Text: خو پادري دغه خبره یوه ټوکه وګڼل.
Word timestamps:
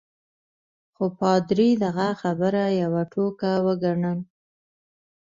خو 0.95 1.05
پادري 1.19 1.69
دغه 1.83 2.07
خبره 2.21 2.63
یوه 2.81 3.03
ټوکه 3.11 3.51
وګڼل. 3.65 4.19